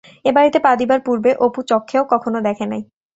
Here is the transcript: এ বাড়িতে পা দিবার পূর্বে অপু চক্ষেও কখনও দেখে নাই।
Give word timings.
এ 0.25 0.31
বাড়িতে 0.35 0.59
পা 0.59 0.71
দিবার 0.79 0.99
পূর্বে 1.05 1.31
অপু 1.45 1.59
চক্ষেও 1.69 2.03
কখনও 2.13 2.39
দেখে 2.47 2.65
নাই। 2.71 2.81